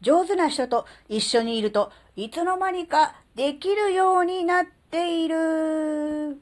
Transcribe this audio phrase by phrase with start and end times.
[0.00, 6.40] 上手な人と一緒にいるといつの間にかできるようになっている。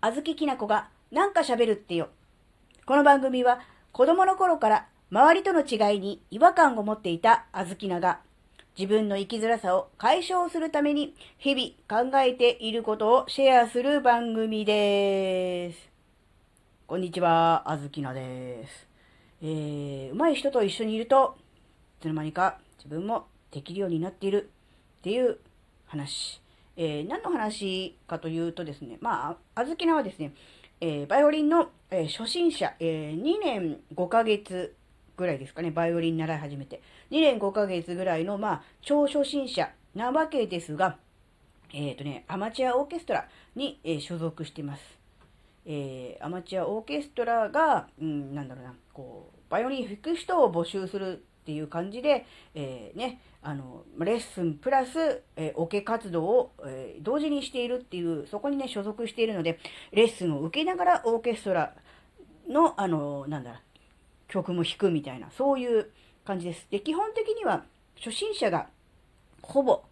[0.00, 2.08] あずききなこがなんか喋るってよ。
[2.86, 3.60] この番組は
[3.92, 8.20] 子供の頃から周りとの違いに違和感を持っていたあずきなが
[8.78, 15.90] 自分の生きづらさを解消するために日々考えていることをシェアする番組です。
[16.86, 18.89] こんにちは、あずきなです。
[19.42, 21.36] えー、上手い人と一緒にいると、
[22.00, 24.50] いつの間にか自分もできるようになっている
[24.98, 25.38] っていう
[25.86, 26.40] 話。
[26.76, 30.32] えー、何の話かというとですね、まあ、あずきなはですね、
[30.80, 34.74] えー、バイオリンの、えー、初心者、え、2年5ヶ月
[35.16, 36.80] ぐらいですかね、バイオリン習い始めて。
[37.10, 40.96] 2年5ヶ月ぐらいの、まあ、超初心者なわけですが、
[41.72, 44.82] えっ、とね、アマチュアオーケストラに、え、所属しています。
[45.66, 59.58] えー、アマチュアオーケストラが、うん、なんだろうな、こう、バイオリン弾く人を募集するっていう感じで、えー、ね、あの、レッスンプラス、えー、オケ活動を、えー、同時にしているっていう、そこにね、所属しているので、
[59.92, 61.74] レッスンを受けながらオーケストラ
[62.48, 63.60] の、あの、なんだろう、
[64.28, 65.90] 曲も弾くみたいな、そういう
[66.24, 66.66] 感じです。
[66.70, 67.64] で、基本的には、
[67.96, 68.68] 初心者が、
[69.42, 69.82] ほぼ、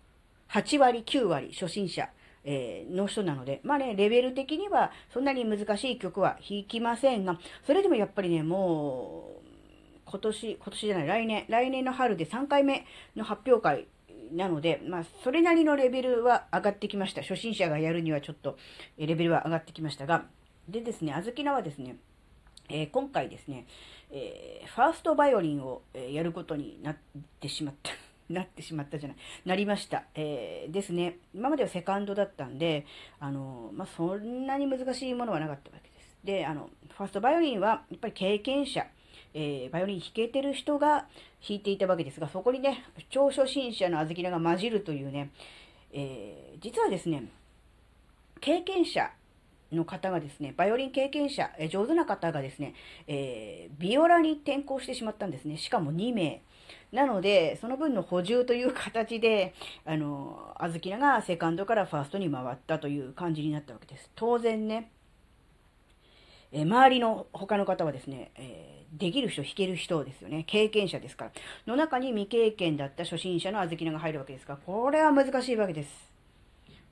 [0.50, 2.08] 8割、9割、初心者
[2.50, 13.86] えー、の人なので、まあね、レベル的にはそんなに難しい曲は弾きませんが、それでもやっぱりね、もう、今年、今年じゃない、来年、来年の春で3回目の発表会
[14.32, 17.20] なので、まあ、それなりのレベルは上がってきました。
[17.20, 18.56] 初心者がやるにはちょっと、
[18.96, 20.24] えレベルは上がってきましたが、
[20.66, 21.96] でですね、あずきなはですね、
[22.70, 23.66] えー、今回ですね、
[24.10, 26.96] えー、ファーストバイオリンを、え、やることになっ
[27.41, 28.08] てしまった。
[28.29, 30.05] なってしまったじゃない、なりました。
[30.15, 31.19] えー、ですね。
[31.34, 32.87] 今まではセカンドだったんで、
[33.21, 36.17] あの、まあ、そんなに難しいものはなかったわけです。
[36.25, 38.87] で、あの、ファーストバイオリンは、やっぱり経験者、
[39.34, 41.06] えー、バイオリン弾けてる人が
[41.47, 45.31] 弾いていたわけですが、そこにね、超初心者の小豆が混じるというね、
[45.93, 47.25] えー、実はですね、
[48.41, 49.11] 経験者
[49.72, 52.75] の方がですね、バイオリン経験者、え上手な方がですね、
[53.06, 55.56] えー、ビオラに転校してしまったんですね。
[55.56, 56.41] しかも2名。
[56.93, 64.11] なので、その分の補充という形で、あの、あずきながセカンドからファーストに回ったという感じになったわけです。
[64.15, 64.91] 当然ね、
[66.51, 70.45] え周りの他の方はですね、えー、できる人、弾ける人ですよね。
[70.47, 71.33] 経験者ですから。
[71.67, 75.91] の中に未経験だった初心者のあずきなが入るわけですから、これは難しいわけです。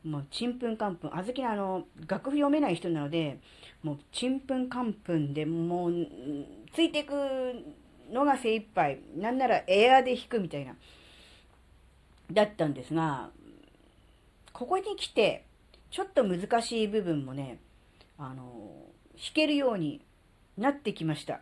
[0.04, 1.16] もう、ちんぷんかんぷん。
[1.16, 3.38] あずきな、あの、楽譜読めない人なので、
[3.82, 6.06] もう、ちんぷんかんぷんで、もう、
[6.72, 7.14] ついていく
[8.12, 9.00] のが精一杯。
[9.16, 10.76] なんならエアーで弾くみたいな。
[12.32, 13.30] だったんですが、
[14.52, 15.44] ここに来て、
[15.90, 17.58] ちょっと難しい部分もね、
[18.18, 20.00] あの、弾けるように
[20.56, 21.40] なってきました。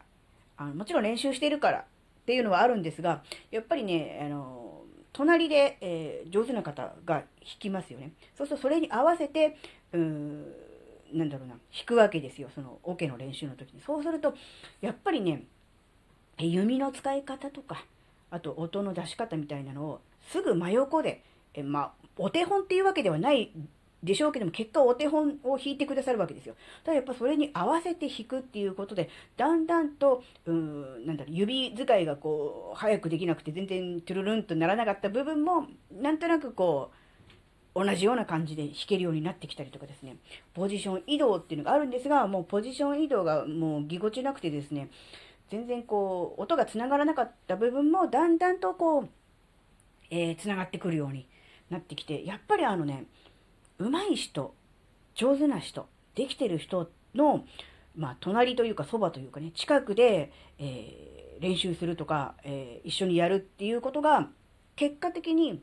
[0.56, 1.84] あのもちろん練習してるからっ
[2.26, 4.82] ていうのはあるんですが、やっぱりね、あの、
[5.12, 7.24] 隣で、えー、上手な方が弾
[7.58, 8.12] きますよね。
[8.36, 9.56] そうするとそれに合わせて、
[9.92, 10.44] うーん、
[11.12, 12.48] なんだろうな、弾くわけですよ。
[12.54, 13.80] そのオ、ケの練習の時に。
[13.80, 14.34] そうすると、
[14.80, 15.44] やっぱりね、
[16.38, 17.84] 弓の使い方とか、
[18.30, 20.00] あと音の出し方みたいなのを
[20.30, 21.22] すぐ真横で、
[21.54, 23.50] えまあ、お手本っていうわけではない
[24.02, 26.54] でしょうけども、結果お手本を弾いてくださるわけですよ。
[26.84, 40.16] ただやっぱそれに合わせて弾くっていうことで、だんだんと、うーん、なんだろう、指使いがこう、早くできなくて全然トゥルルンとならなかった部分も、なんとなくこう、同じような感じで弾けるようになってきたりとかですね、
[40.52, 44.90] ポジション移動っていうのがあるんですが、もうポジション移動がもうぎこちなくてですね、
[45.50, 49.08] 全然こう、音が繋がらなかった部分も、だんだんとこう、
[50.10, 51.26] えー、繋がってくるように
[51.70, 53.06] なってきて、やっぱりあのね、
[53.78, 54.54] 上手い人、
[55.14, 57.44] 上手な人、できてる人の、
[57.96, 64.28] まあ、隣というか、そばというかね、近くで、えー、練習するとか、えー、一緒にやるっていうことが、
[64.76, 65.62] 結果的に、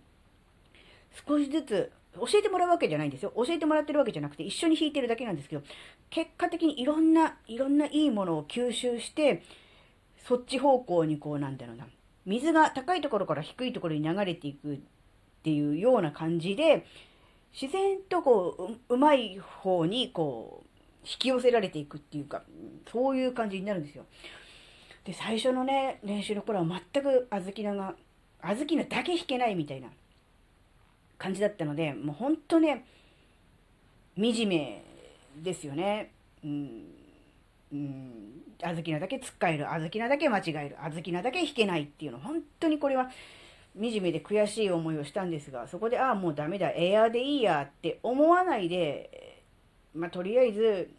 [1.27, 3.31] 少しずつ、教えてもらうわけじゃないんですよ。
[3.35, 5.63] 教えてもらってるわけじゃなくて、一緒に弾いてるだけなんですけど、
[6.09, 9.43] 結果的にいろんな、いろんないいものを吸収して、
[10.25, 11.87] そっち方向にこうなんだろうな、
[12.25, 14.79] 水が高いところから低いところに流れていくっ
[15.43, 16.85] ていうような感じで、
[17.59, 20.67] 自然とこう、うまい方にこう、
[21.03, 22.43] 引き寄せられていくっていうか、
[22.91, 24.05] そういう感じになるんですよ。
[25.03, 27.95] で、最初のね、練習の頃は全く小豆菜が、
[28.41, 29.89] 小豆菜だけ弾けないみたいな
[31.17, 32.85] 感じだったので、もうほんとね、
[34.15, 34.83] 惨め
[35.37, 36.11] ですよね。
[36.43, 37.00] うん。
[37.71, 38.41] うん。
[38.63, 43.09] あずきなだけつっかえる、あずきなだけ間違える、あずきなだけ弾けないっていうの、本当にこれは
[43.75, 49.43] 惨めで悔しい思いをしたんですが、そこで、ああ、もうダメだ、エアーでいいやって思わないで、
[49.93, 50.89] まあ、とりあえず、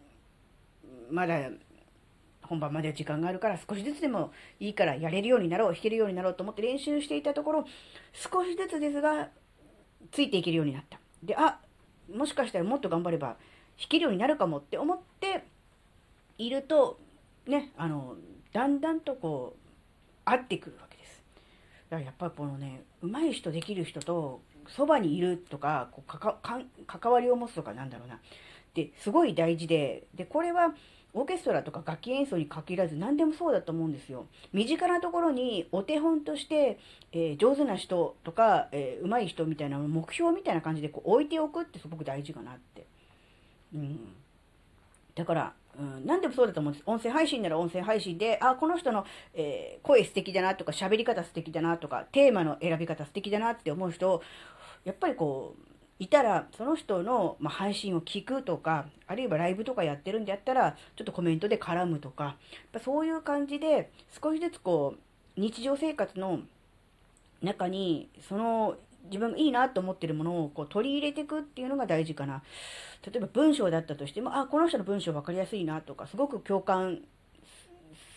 [1.10, 1.50] まだ
[2.42, 7.66] 本番まで時間があるから少しずつでもいいからやれるようになろう、弾けるようになろうと思って練習していたところ、
[8.12, 9.28] 少しずつですが、
[10.10, 10.98] ついていけるようになった。
[11.22, 11.60] で、あ、
[12.12, 13.36] もしかしたらもっと頑張れば
[13.78, 15.44] 弾けるようになるかもって思って
[16.38, 16.98] いると、
[17.46, 18.16] ね、あの、
[18.52, 19.60] だんだんとこう、
[20.24, 21.22] 合ってくるわけです。
[21.90, 26.38] だからやっぱりこのね、上手い人、できる人と、そばにいるとか、こうかか
[26.86, 28.16] 関わりを持つとかなんだろうな。
[28.16, 28.18] っ
[28.74, 30.74] てすごい大事で、で、これは
[31.14, 34.26] オーケストラとか楽器演奏に限らず何でもそうだと思うんですよ。
[34.52, 36.78] 身近なところにお手本として、
[37.12, 42.86] えー、上手な人とか、えー、上手い人みたいな目標みたいな感じでこう置いておくってすごく大事かなって。
[43.74, 43.98] うん。
[45.14, 46.82] だから、うん、何でもそうだと思うんです。
[46.86, 54.22] 音声配信なら音声配信で、あ、この人の、えー、声素敵だなとか、喋り方素敵だなとか、テーマの選び方素敵だなって思う人、
[54.84, 55.62] やっぱりこう、
[55.98, 62.34] いたら、その人の、ま配信を聞くとか、あるいはライブとかやってるんであったら、ちょっとコメントで絡むとか、やっ
[62.72, 63.90] ぱそういう感じで、
[64.22, 66.40] 少しずつこう、日常生活の
[67.40, 72.42] 中に、その自分がいいなと思ってるものをこう取り入れていくっていうのが大事かな。
[73.04, 77.00] 例えば文章だったとしても、あ、この人の文章分かりやすいなとか、すごく共感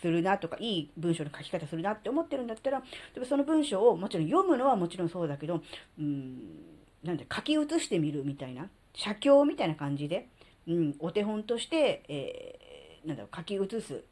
[0.00, 2.84] するなとか、いい文章の書き方するなって思ってるんだったら、例
[3.16, 5.62] えばその文章をもちろん読むのはもちろんそうだけど、
[5.98, 6.38] うん、
[7.02, 10.28] なんで書き写してみるみたいな、写経みたいな感じで、
[10.68, 14.02] うん、お手本として、えー、なんだろう、書き写す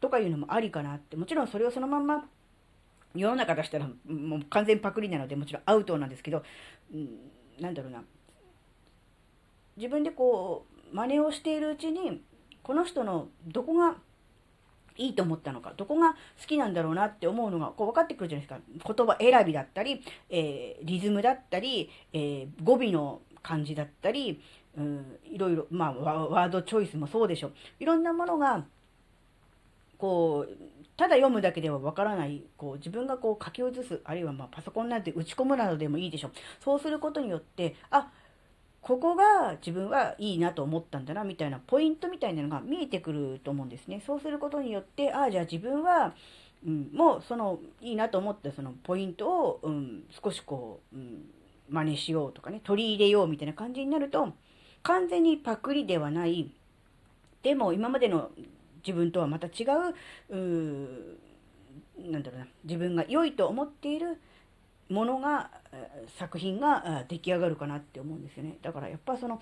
[0.00, 2.26] とかいうのもありかなって、もちろんそれをそのまんま
[3.14, 6.42] 世の中出したらもう完全パクリなのでもちろんアウトなんですけど、
[6.92, 7.08] うん、
[7.60, 8.02] なんだろうな
[9.76, 12.22] 自分でこう真似をしているうちに
[12.62, 13.96] この人のどこが
[14.96, 16.16] いいと思ったのか、どこが好
[16.46, 18.94] きなんだろうなって思うのがこう分かってくるじゃないですか。
[18.94, 24.40] 言葉選びだったり、えー、リズムだったり、えー、語尾の感じだったり、
[24.76, 27.52] うん、いろいろ、まあ、ワードチョイスもそうでしょ。
[27.80, 28.64] いろんなものが、
[29.98, 30.56] こう、
[30.96, 36.32] ただ読むだけではわからない、こう、自分がこう書き写す、あるいはまパソコンなんて打ち込むなどでもいいでしょう。
[36.60, 38.10] そうすることによって、あ、
[38.82, 44.02] ここが自分はいいなと思ったんだなみたいなポイントみたいなのが見えてくると思うんですね。
[44.04, 46.14] そうすることによって、ああ、じゃあ自分は、
[46.66, 51.24] うん、もうそのいいなと思ったそのポイントを、うん、少しこう、うん、
[51.68, 54.32] 真似しようとかね、取り入れようみたいな感じになると、
[54.82, 56.50] 完全にパクリではない、
[57.42, 58.30] でも今までの
[58.86, 59.64] 自分とはまた違
[60.30, 64.20] う、うなんだろうな、自分が良いと思っている
[64.88, 65.50] ものが、
[66.18, 68.58] 作品が出来上がるかなって思うんですよね。
[68.62, 69.40] だからやっぱその、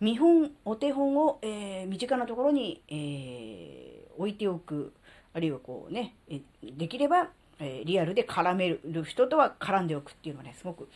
[0.00, 4.92] 見本、お手本を、えー、身近なところに、えー、置いておく、
[5.32, 6.14] あるいはこうね、
[6.62, 10.88] できれば、えー、リアルで絡める人とは絡んでおくっていうのはね、すごく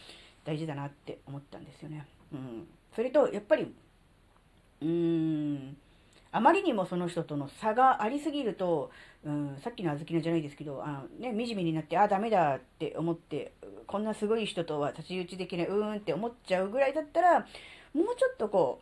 [0.45, 2.07] 大事だなって思ったんですよね。
[2.33, 2.67] うん。
[2.95, 3.73] それと、やっぱり、
[4.83, 5.77] うーん、
[6.33, 8.91] あまりにもその人との差がありすぎると、
[9.25, 13.53] うん、さっきのあずきのじゃないですけど、あのね、惨めになって、あ、ダメだって思って、
[13.87, 17.47] こんなすごい人とは太刀打ちできない、うーんって思っちゃうぐらいだったら、もう
[18.17, 18.81] ちょっとこ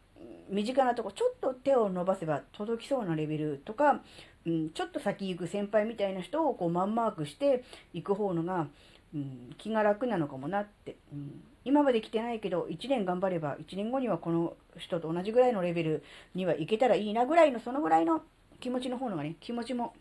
[0.51, 4.03] う、身近なとこ、ちょっと手を伸ばせば届きそうなレベルとか、
[4.47, 8.69] うん、ちょっと先行く先輩みたいな人をこうマンマークしていく方のが、
[9.15, 16.03] うん、気が楽なのかもなって、うん、今まで来てないけど、1年頑張れば、1年後にはこの人と同じぐらいのレベル
[16.35, 18.23] にはいけたらいいなぐらいの、そのぐらいの
[18.61, 19.95] 気持ちの方のがね、気持ちも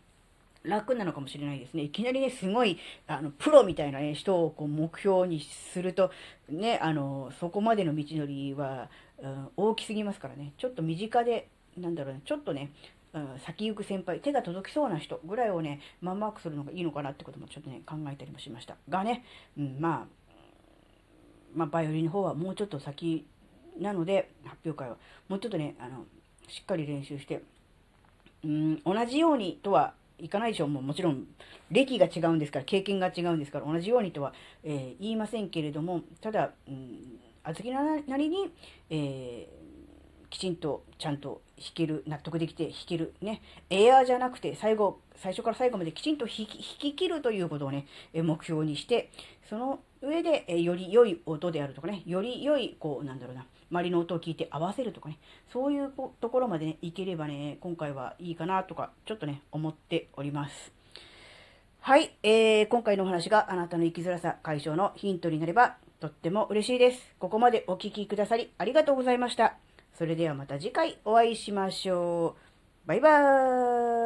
[0.62, 1.84] 楽なのかもしれないですね。
[1.84, 6.10] いきなりね、すごい、あの、プロみたいなね、人をこう目標にすると、
[6.48, 12.70] ね、あの、そこまでの道のりは、うん、大きすぎますからね、ちょっと身近で、なんだろうね、ちょっとね、
[13.44, 18.76] 先行く先輩、手が届きそうな人ぐらいをね、マンマークするのがいいのかなってこともちょっとね、考えたりもしました。
[18.88, 19.24] がね、
[19.56, 20.06] うん、まあ、
[21.54, 23.26] まあ、バイオリンの方はもうちょっと先
[23.78, 24.96] なので、発表会は、
[25.28, 26.04] もうちょっとね、あの、
[26.48, 27.42] しっかり練習して、
[28.44, 30.68] うん、同じようにとはいかないでしょう。
[30.68, 31.26] もうもちろん、
[31.70, 34.32] 歴が違うんですから、経験が違うんですから、同じようにとは、
[34.64, 38.50] えー、言いませんけれども、ただ、うん、あずきなりに、
[38.90, 49.10] えー、きちんと、ちゃんと弾ける、納得できて弾ける、ね、エアーじゃなくて、最後、最初から最後まできちんと弾き切るということをね、目標にして、
[49.48, 55.18] その上で、えより良い音であるとかね、より良い、こう、なんだろうな、周りの音を聞いて合わせるとかね、
[55.52, 60.72] そういうところまでね、いければね、今回はいいかなとか、ちょっとね、思っております。
[61.80, 67.14] はい、えー、今回のお話があなたの生きづらさ解消のヒントになれば、とっても嬉しいです。
[67.18, 69.67] ここまでお聴きくださりありがとうございました。
[69.98, 72.36] それではまた次回お会いしましょ
[72.84, 72.88] う。
[72.88, 73.97] バイバーイ。